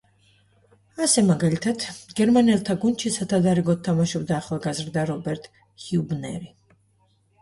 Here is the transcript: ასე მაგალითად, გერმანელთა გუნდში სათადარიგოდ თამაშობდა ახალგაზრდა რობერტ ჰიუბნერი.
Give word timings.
ასე 1.07 1.23
მაგალითად, 1.27 1.85
გერმანელთა 2.19 2.77
გუნდში 2.85 3.11
სათადარიგოდ 3.17 3.85
თამაშობდა 3.91 4.37
ახალგაზრდა 4.41 5.05
რობერტ 5.11 5.47
ჰიუბნერი. 5.85 6.55